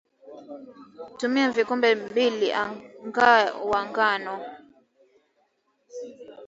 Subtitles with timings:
[1.17, 2.47] Tumia vikombe mbili
[3.13, 3.29] nga
[3.69, 4.35] wa ngano